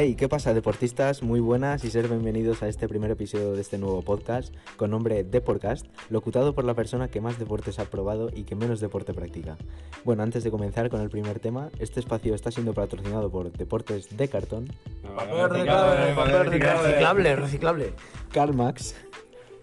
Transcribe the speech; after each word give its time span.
Hey, 0.00 0.14
¿qué 0.14 0.28
pasa, 0.28 0.54
deportistas? 0.54 1.24
Muy 1.24 1.40
buenas 1.40 1.82
y 1.82 1.90
ser 1.90 2.06
bienvenidos 2.06 2.62
a 2.62 2.68
este 2.68 2.86
primer 2.86 3.10
episodio 3.10 3.54
de 3.54 3.60
este 3.60 3.78
nuevo 3.78 4.00
podcast 4.02 4.54
con 4.76 4.92
nombre 4.92 5.24
de 5.24 5.40
Podcast, 5.40 5.86
locutado 6.08 6.54
por 6.54 6.62
la 6.64 6.74
persona 6.74 7.08
que 7.08 7.20
más 7.20 7.36
deportes 7.36 7.80
ha 7.80 7.84
probado 7.86 8.30
y 8.32 8.44
que 8.44 8.54
menos 8.54 8.78
deporte 8.78 9.12
practica. 9.12 9.56
Bueno, 10.04 10.22
antes 10.22 10.44
de 10.44 10.52
comenzar 10.52 10.88
con 10.88 11.00
el 11.00 11.10
primer 11.10 11.40
tema, 11.40 11.70
este 11.80 11.98
espacio 11.98 12.36
está 12.36 12.52
siendo 12.52 12.74
patrocinado 12.74 13.28
por 13.28 13.50
Deportes 13.50 14.16
de 14.16 14.28
Cartón, 14.28 14.72
Papel 15.16 15.50
reciclable, 15.50 16.14
papel 16.14 16.46
reciclable, 16.46 17.34
reciclable. 17.34 17.94
CarMax 18.30 18.94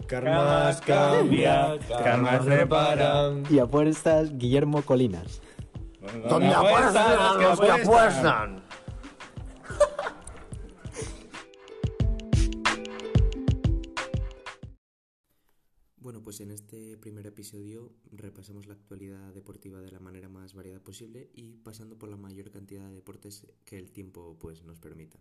Karmas 0.05 0.81
cambia, 0.81 1.79
karmas 2.03 2.43
reparan. 2.43 3.43
y 3.49 3.59
apuestas 3.59 4.37
Guillermo 4.37 4.81
Colinas. 4.81 5.41
¿Dónde 6.27 6.53
apuestan 6.53 7.41
los 7.41 7.61
que 7.61 7.71
apuestan? 7.71 8.64
Pues 16.25 16.41
en 16.41 16.49
este 16.49 16.97
primer 16.97 17.27
episodio 17.27 17.93
repasamos 18.11 18.65
la 18.65 18.73
actualidad 18.73 19.31
deportiva 19.31 19.79
de 19.79 19.91
la 19.91 19.99
manera 19.99 20.27
más 20.27 20.55
variada 20.55 20.79
posible 20.79 21.29
y 21.35 21.57
pasando 21.57 21.99
por 21.99 22.09
la 22.09 22.17
mayor 22.17 22.49
cantidad 22.49 22.89
de 22.89 22.95
deportes 22.95 23.45
que 23.63 23.77
el 23.77 23.91
tiempo 23.91 24.35
pues 24.39 24.63
nos 24.63 24.79
permita. 24.79 25.19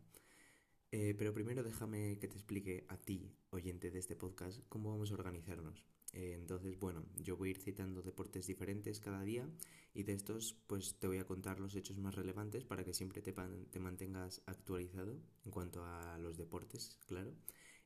Eh, 0.92 1.14
pero 1.18 1.34
primero 1.34 1.62
déjame 1.62 2.18
que 2.18 2.26
te 2.26 2.36
explique 2.36 2.86
a 2.88 2.96
ti, 2.96 3.36
oyente 3.50 3.90
de 3.90 3.98
este 3.98 4.16
podcast, 4.16 4.62
cómo 4.70 4.92
vamos 4.92 5.10
a 5.10 5.14
organizarnos. 5.14 5.84
Eh, 6.14 6.32
entonces, 6.38 6.78
bueno, 6.78 7.04
yo 7.16 7.36
voy 7.36 7.48
a 7.48 7.50
ir 7.50 7.58
citando 7.58 8.00
deportes 8.00 8.46
diferentes 8.46 8.98
cada 8.98 9.22
día 9.24 9.46
y 9.92 10.04
de 10.04 10.14
estos 10.14 10.54
pues 10.66 10.98
te 10.98 11.06
voy 11.06 11.18
a 11.18 11.26
contar 11.26 11.60
los 11.60 11.74
hechos 11.74 11.98
más 11.98 12.14
relevantes 12.14 12.64
para 12.64 12.82
que 12.82 12.94
siempre 12.94 13.20
te, 13.20 13.34
te 13.34 13.78
mantengas 13.78 14.40
actualizado 14.46 15.20
en 15.44 15.50
cuanto 15.50 15.84
a 15.84 16.16
los 16.16 16.38
deportes, 16.38 16.96
claro, 17.06 17.34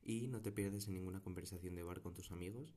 y 0.01 0.27
no 0.27 0.41
te 0.41 0.53
pierdas 0.53 0.87
en 0.87 0.93
ninguna 0.93 1.21
conversación 1.21 1.75
de 1.75 1.83
bar 1.83 2.01
con 2.01 2.13
tus 2.13 2.31
amigos. 2.31 2.73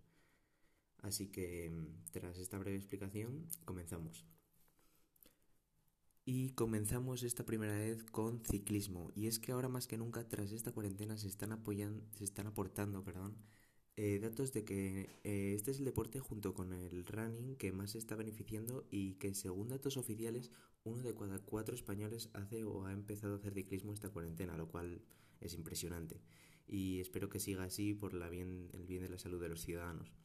Así 1.02 1.28
que, 1.28 1.70
mm, 1.70 2.10
tras 2.12 2.38
esta 2.38 2.58
breve 2.58 2.76
explicación, 2.76 3.46
comenzamos. 3.64 4.24
Y 6.24 6.50
comenzamos 6.50 7.22
esta 7.24 7.44
primera 7.44 7.74
vez 7.74 8.04
con 8.04 8.40
ciclismo. 8.44 9.10
Y 9.14 9.26
es 9.26 9.38
que 9.40 9.52
ahora 9.52 9.68
más 9.68 9.86
que 9.88 9.98
nunca, 9.98 10.28
tras 10.28 10.52
esta 10.52 10.72
cuarentena, 10.72 11.16
se 11.18 11.28
están 11.28 11.52
apoyando, 11.52 12.04
se 12.12 12.24
están 12.24 12.46
aportando, 12.46 13.02
perdón, 13.02 13.36
eh, 13.96 14.18
datos 14.20 14.52
de 14.52 14.64
que 14.64 15.10
eh, 15.24 15.54
este 15.54 15.72
es 15.72 15.78
el 15.78 15.84
deporte 15.84 16.18
junto 16.20 16.54
con 16.54 16.72
el 16.72 17.04
running 17.04 17.56
que 17.56 17.72
más 17.72 17.90
se 17.90 17.98
está 17.98 18.14
beneficiando 18.16 18.86
y 18.90 19.14
que 19.14 19.34
según 19.34 19.68
datos 19.68 19.96
oficiales, 19.96 20.50
uno 20.84 21.02
de 21.02 21.14
cada 21.14 21.38
cuatro 21.40 21.74
españoles 21.74 22.30
hace 22.32 22.64
o 22.64 22.86
ha 22.86 22.92
empezado 22.92 23.34
a 23.34 23.36
hacer 23.38 23.54
ciclismo 23.54 23.92
esta 23.92 24.08
cuarentena, 24.10 24.56
lo 24.56 24.68
cual 24.68 25.02
es 25.40 25.54
impresionante. 25.54 26.22
Y 26.66 27.00
espero 27.00 27.28
que 27.28 27.40
siga 27.40 27.64
así 27.64 27.94
por 27.94 28.14
la 28.14 28.28
bien, 28.30 28.70
el 28.72 28.86
bien 28.86 29.02
de 29.02 29.08
la 29.10 29.18
salud 29.18 29.40
de 29.42 29.48
los 29.48 29.60
ciudadanos. 29.62 30.21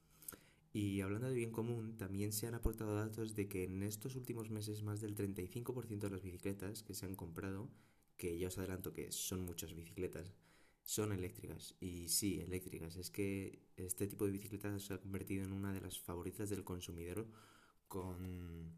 Y 0.73 1.01
hablando 1.01 1.27
de 1.27 1.35
bien 1.35 1.51
común, 1.51 1.97
también 1.97 2.31
se 2.31 2.47
han 2.47 2.55
aportado 2.55 2.95
datos 2.95 3.35
de 3.35 3.47
que 3.47 3.63
en 3.63 3.83
estos 3.83 4.15
últimos 4.15 4.49
meses 4.49 4.83
más 4.83 5.01
del 5.01 5.15
35% 5.15 5.99
de 5.99 6.09
las 6.09 6.21
bicicletas 6.21 6.83
que 6.83 6.93
se 6.93 7.05
han 7.05 7.15
comprado, 7.15 7.69
que 8.17 8.37
ya 8.37 8.47
os 8.47 8.57
adelanto 8.57 8.93
que 8.93 9.11
son 9.11 9.41
muchas 9.41 9.73
bicicletas, 9.73 10.33
son 10.83 11.11
eléctricas. 11.11 11.75
Y 11.79 12.07
sí, 12.09 12.39
eléctricas. 12.39 12.95
Es 12.95 13.11
que 13.11 13.59
este 13.75 14.07
tipo 14.07 14.25
de 14.25 14.31
bicicletas 14.31 14.83
se 14.83 14.93
ha 14.93 15.01
convertido 15.01 15.43
en 15.43 15.51
una 15.51 15.73
de 15.73 15.81
las 15.81 15.99
favoritas 15.99 16.49
del 16.49 16.63
consumidor 16.63 17.27
con... 17.87 18.73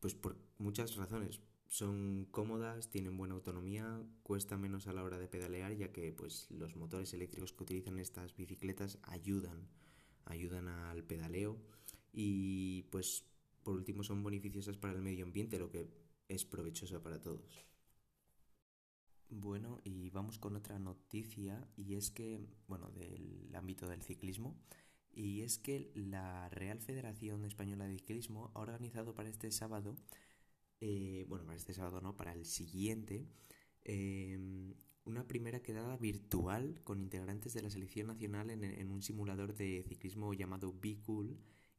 pues 0.00 0.14
por 0.14 0.36
muchas 0.58 0.96
razones. 0.96 1.40
Son 1.68 2.26
cómodas, 2.32 2.90
tienen 2.90 3.16
buena 3.16 3.34
autonomía, 3.34 4.02
cuesta 4.24 4.56
menos 4.56 4.88
a 4.88 4.92
la 4.92 5.04
hora 5.04 5.20
de 5.20 5.28
pedalear, 5.28 5.72
ya 5.76 5.92
que 5.92 6.12
pues 6.12 6.50
los 6.50 6.74
motores 6.74 7.14
eléctricos 7.14 7.52
que 7.52 7.62
utilizan 7.62 8.00
estas 8.00 8.36
bicicletas 8.36 8.98
ayudan 9.02 9.68
ayudan 10.24 10.68
al 10.68 11.04
pedaleo 11.04 11.56
y 12.12 12.82
pues 12.90 13.24
por 13.62 13.76
último 13.76 14.02
son 14.02 14.22
beneficiosas 14.24 14.76
para 14.76 14.94
el 14.94 15.02
medio 15.02 15.24
ambiente, 15.24 15.58
lo 15.58 15.70
que 15.70 15.88
es 16.28 16.44
provechoso 16.44 17.02
para 17.02 17.20
todos. 17.20 17.66
Bueno, 19.28 19.78
y 19.84 20.10
vamos 20.10 20.38
con 20.38 20.56
otra 20.56 20.78
noticia 20.78 21.68
y 21.76 21.94
es 21.94 22.10
que, 22.10 22.40
bueno, 22.66 22.90
del 22.90 23.54
ámbito 23.54 23.86
del 23.86 24.02
ciclismo, 24.02 24.60
y 25.12 25.42
es 25.42 25.58
que 25.58 25.92
la 25.94 26.48
Real 26.48 26.80
Federación 26.80 27.44
Española 27.44 27.86
de 27.86 27.96
Ciclismo 27.96 28.50
ha 28.54 28.60
organizado 28.60 29.14
para 29.14 29.28
este 29.28 29.50
sábado, 29.52 29.96
eh, 30.80 31.26
bueno, 31.28 31.44
para 31.44 31.56
este 31.56 31.74
sábado 31.74 32.00
no, 32.00 32.16
para 32.16 32.32
el 32.32 32.44
siguiente, 32.44 33.28
eh, 33.84 34.74
una 35.04 35.26
primera 35.26 35.60
quedada 35.60 35.96
virtual 35.96 36.80
con 36.84 37.00
integrantes 37.00 37.54
de 37.54 37.62
la 37.62 37.70
selección 37.70 38.08
nacional 38.08 38.50
en, 38.50 38.90
un 38.90 39.02
simulador 39.02 39.54
de 39.54 39.84
ciclismo 39.88 40.34
llamado 40.34 40.74
Be 40.80 40.98
Cool, 41.00 41.38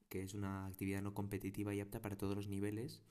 que 0.10 0.24
es 0.24 0.34
una 0.34 0.66
actividad 0.66 1.02
no 1.02 1.14
competitiva 1.14 1.74
y 1.74 1.80
apta 1.80 2.02
para 2.02 2.18
todos 2.18 2.36
los 2.36 2.48
niveles, 2.48 3.02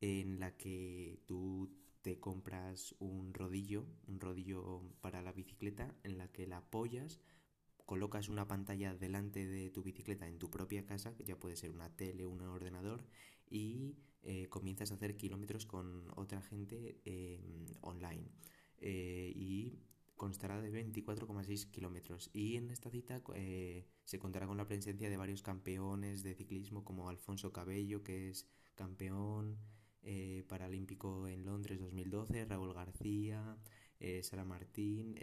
en 0.00 0.40
la 0.40 0.56
que 0.56 1.20
tú 1.26 1.70
te 2.02 2.18
compras 2.18 2.94
un 2.98 3.34
rodillo, 3.34 3.86
un 4.06 4.20
rodillo 4.20 4.82
para 5.02 5.22
la 5.22 5.32
bicicleta, 5.32 5.94
en 6.02 6.16
la 6.16 6.28
que 6.28 6.46
la 6.46 6.58
apoyas, 6.58 7.20
colocas 7.84 8.28
una 8.28 8.48
pantalla 8.48 8.94
delante 8.94 9.46
de 9.46 9.70
tu 9.70 9.82
bicicleta 9.82 10.26
en 10.26 10.38
tu 10.38 10.50
propia 10.50 10.86
casa, 10.86 11.14
que 11.14 11.24
ya 11.24 11.38
puede 11.38 11.56
ser 11.56 11.70
una 11.70 11.94
tele, 11.94 12.24
un 12.24 12.40
ordenador, 12.40 13.04
y 13.50 13.96
eh, 14.22 14.48
comienzas 14.48 14.90
a 14.90 14.94
hacer 14.94 15.16
kilómetros 15.16 15.66
con 15.66 16.06
otra 16.16 16.40
gente 16.40 17.00
eh, 17.04 17.66
online 17.82 18.30
eh, 18.80 19.32
y 19.34 19.78
constará 20.16 20.60
de 20.60 20.70
24,6 20.70 21.70
kilómetros. 21.70 22.30
Y 22.32 22.56
en 22.56 22.70
esta 22.70 22.90
cita 22.90 23.22
eh, 23.34 23.86
se 24.04 24.18
contará 24.18 24.46
con 24.46 24.56
la 24.56 24.66
presencia 24.66 25.08
de 25.08 25.16
varios 25.16 25.42
campeones 25.42 26.22
de 26.22 26.34
ciclismo 26.34 26.84
como 26.84 27.08
Alfonso 27.08 27.52
Cabello, 27.52 28.02
que 28.02 28.28
es 28.28 28.46
campeón 28.74 29.58
eh, 30.02 30.44
paralímpico 30.48 31.28
en 31.28 31.44
Londres 31.44 31.80
2012, 31.80 32.44
Raúl 32.44 32.74
García, 32.74 33.56
Sara 34.22 34.44
Martín. 34.44 35.16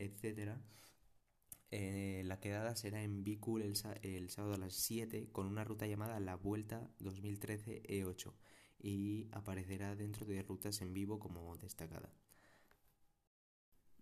Eh, 1.70 2.24
la 2.26 2.40
quedada 2.40 2.76
será 2.76 3.04
en 3.04 3.24
Bicul 3.24 3.62
el, 3.62 3.74
el 4.02 4.30
sábado 4.30 4.54
a 4.54 4.58
las 4.58 4.74
7 4.76 5.30
con 5.32 5.48
una 5.48 5.66
ruta 5.66 5.86
llamada 5.86 6.20
La 6.20 6.36
Vuelta 6.36 6.90
2013 7.00 7.84
E8 7.84 8.34
y 8.80 9.28
aparecerá 9.32 9.96
dentro 9.96 10.26
de 10.26 10.42
rutas 10.44 10.82
en 10.82 10.94
vivo 10.94 11.20
como 11.20 11.58
destacada. 11.58 12.10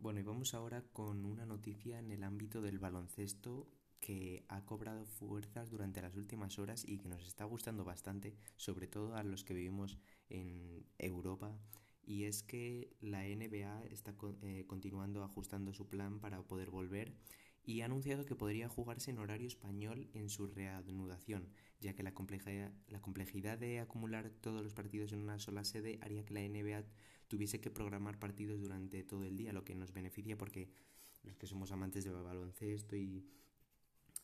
Bueno, 0.06 0.20
y 0.20 0.24
vamos 0.24 0.54
ahora 0.54 0.84
con 0.94 1.26
una 1.26 1.48
noticia 1.48 1.98
en 1.98 2.12
el 2.12 2.24
ámbito 2.24 2.62
del 2.62 2.78
baloncesto 2.78 3.68
que 4.00 4.46
ha 4.50 4.64
cobrado 4.64 5.08
fuerzas 5.08 5.72
durante 5.72 6.00
las 6.00 6.16
últimas 6.16 6.60
horas 6.60 6.86
y 6.88 7.00
que 7.00 7.10
nos 7.10 7.26
está 7.26 7.44
gustando 7.46 7.84
bastante, 7.84 8.36
sobre 8.56 8.86
todo 8.86 9.16
a 9.16 9.24
los 9.24 9.44
que 9.44 9.56
vivimos 9.56 9.98
en 10.30 10.86
Europa. 11.00 11.58
Y 12.04 12.26
es 12.26 12.44
que 12.44 12.96
la 13.02 13.24
NBA 13.24 13.86
está 13.86 14.14
eh, 14.44 14.66
continuando 14.68 15.24
ajustando 15.24 15.74
su 15.74 15.90
plan 15.90 16.20
para 16.20 16.44
poder 16.44 16.70
volver 16.70 17.12
y 17.66 17.82
ha 17.82 17.86
anunciado 17.86 18.26
que 18.26 18.36
podría 18.36 18.70
jugarse 18.70 19.12
en 19.12 19.18
horario 19.18 19.48
español 19.48 20.08
en 20.14 20.30
su 20.30 20.48
reanudación, 20.48 21.50
ya 21.80 21.96
que 21.96 22.04
la 22.04 22.14
complejidad, 22.14 22.72
la 22.88 23.02
complejidad 23.02 23.58
de 23.58 23.80
acumular 23.80 24.30
todos 24.30 24.64
los 24.64 24.74
partidos 24.74 25.12
en 25.14 25.20
una 25.20 25.40
sola 25.40 25.64
sede 25.64 25.98
haría 26.02 26.24
que 26.24 26.34
la 26.34 26.42
NBA 26.42 26.84
tuviese 27.28 27.60
que 27.60 27.72
programar 27.72 28.20
partidos 28.20 28.62
durante 28.62 29.04
todo 29.04 29.26
el 29.26 29.36
día, 29.36 29.52
lo 29.52 29.64
que 29.64 29.76
nos 29.76 29.94
beneficia 29.94 30.38
porque 30.38 30.70
los 31.24 31.38
que 31.38 31.48
somos 31.48 31.72
amantes 31.72 32.04
del 32.04 32.14
baloncesto 32.14 32.96
y 32.96 33.26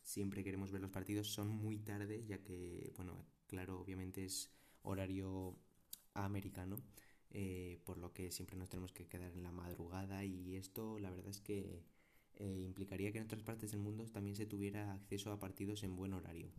siempre 0.04 0.44
queremos 0.44 0.72
ver 0.72 0.82
los 0.82 0.92
partidos 0.92 1.28
son 1.28 1.48
muy 1.50 1.80
tarde, 1.80 2.24
ya 2.26 2.44
que, 2.44 2.94
bueno, 2.96 3.26
claro, 3.48 3.80
obviamente 3.80 4.24
es 4.24 4.52
horario 4.84 5.58
americano, 6.14 6.78
eh, 7.32 7.80
por 7.86 7.98
lo 7.98 8.14
que 8.14 8.30
siempre 8.30 8.58
nos 8.58 8.70
tenemos 8.70 8.92
que 8.92 9.08
quedar 9.08 9.32
en 9.32 9.44
la 9.44 9.52
madrugada 9.52 10.24
y 10.26 10.58
esto 10.58 11.00
la 11.00 11.10
verdad 11.10 11.30
es 11.30 11.42
que 11.42 11.84
eh, 12.36 12.62
implicaría 12.66 13.12
que 13.12 13.20
en 13.20 13.26
otras 13.26 13.44
partes 13.44 13.72
del 13.72 13.80
mundo 13.80 14.06
también 14.06 14.36
se 14.36 14.46
tuviera 14.46 14.94
acceso 14.94 15.32
a 15.32 15.40
partidos 15.40 15.84
en 15.84 15.96
buen 15.96 16.14
horario. 16.14 16.52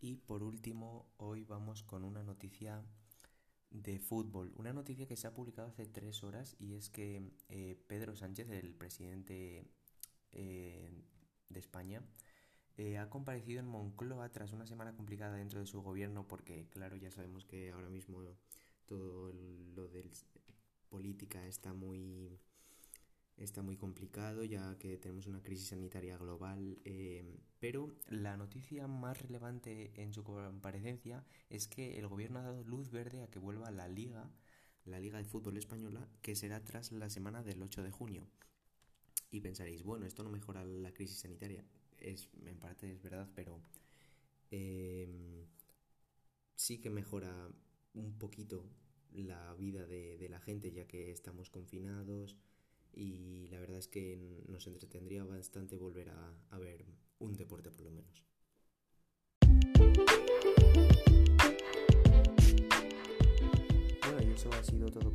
Y 0.00 0.16
por 0.16 0.42
último, 0.42 1.12
hoy 1.18 1.44
vamos 1.44 1.82
con 1.82 2.04
una 2.04 2.22
noticia 2.22 2.82
de 3.70 3.98
fútbol. 3.98 4.52
Una 4.56 4.72
noticia 4.72 5.06
que 5.06 5.16
se 5.16 5.26
ha 5.26 5.34
publicado 5.34 5.68
hace 5.68 5.86
tres 5.86 6.24
horas 6.24 6.56
y 6.58 6.74
es 6.74 6.90
que 6.90 7.30
eh, 7.48 7.76
Pedro 7.86 8.16
Sánchez, 8.16 8.48
el 8.50 8.74
presidente 8.74 9.66
eh, 10.32 10.90
de 11.48 11.60
España, 11.60 12.02
ha 12.98 13.10
comparecido 13.10 13.60
en 13.60 13.66
Moncloa 13.66 14.30
tras 14.30 14.52
una 14.52 14.66
semana 14.66 14.96
complicada 14.96 15.36
dentro 15.36 15.60
de 15.60 15.66
su 15.66 15.82
gobierno 15.82 16.26
porque, 16.26 16.66
claro, 16.70 16.96
ya 16.96 17.10
sabemos 17.10 17.44
que 17.44 17.72
ahora 17.72 17.90
mismo 17.90 18.22
todo 18.86 19.32
lo 19.74 19.86
de 19.88 20.10
política 20.88 21.46
está 21.46 21.72
muy 21.72 22.40
está 23.40 23.62
muy 23.62 23.76
complicado 23.76 24.44
ya 24.44 24.76
que 24.78 24.96
tenemos 24.98 25.26
una 25.26 25.42
crisis 25.42 25.68
sanitaria 25.68 26.16
global, 26.16 26.78
eh, 26.84 27.24
pero 27.58 27.94
la 28.08 28.36
noticia 28.36 28.86
más 28.86 29.20
relevante 29.20 29.92
en 30.00 30.12
su 30.12 30.22
comparecencia 30.22 31.24
es 31.48 31.66
que 31.66 31.98
el 31.98 32.06
gobierno 32.06 32.38
ha 32.38 32.42
dado 32.42 32.62
luz 32.64 32.90
verde 32.90 33.22
a 33.22 33.28
que 33.28 33.38
vuelva 33.38 33.70
la 33.70 33.88
liga 33.88 34.30
la 34.84 35.00
Liga 35.00 35.18
de 35.18 35.24
Fútbol 35.24 35.56
Española, 35.56 36.08
que 36.22 36.34
será 36.34 36.64
tras 36.64 36.92
la 36.92 37.10
semana 37.10 37.42
del 37.42 37.62
8 37.62 37.82
de 37.82 37.90
junio. 37.90 38.26
Y 39.30 39.40
pensaréis, 39.40 39.82
bueno, 39.84 40.06
esto 40.06 40.22
no 40.24 40.30
mejora 40.30 40.64
la 40.64 40.92
crisis 40.92 41.20
sanitaria. 41.20 41.64
Es, 41.98 42.28
en 42.44 42.58
parte 42.58 42.90
es 42.90 43.02
verdad, 43.02 43.28
pero 43.34 43.60
em, 44.50 45.46
sí 46.56 46.78
que 46.80 46.90
mejora 46.90 47.50
un 47.94 48.18
poquito 48.18 48.68
la 49.12 49.54
vida 49.54 49.86
de, 49.86 50.16
de 50.18 50.28
la 50.28 50.40
gente, 50.40 50.72
ya 50.72 50.86
que 50.86 51.10
estamos 51.10 51.50
confinados 51.50 52.36
y 52.92 53.48
la 53.48 53.60
verdad 53.60 53.78
es 53.78 53.88
que 53.88 54.44
nos 54.48 54.66
entretendría 54.66 55.24
bastante 55.24 55.76
volver 55.76 56.10
a, 56.10 56.58
ver 56.58 56.84
un 57.18 57.36
deporte 57.36 57.70
por 57.70 57.86
lo 57.86 57.90
menos. 57.90 58.24
Bueno, 64.02 64.22
y 64.22 64.32
eso 64.32 64.50
ha 64.52 64.62
sido 64.62 64.90
todo 64.90 65.14